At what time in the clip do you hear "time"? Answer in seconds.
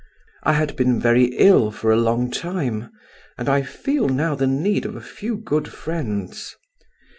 2.31-2.89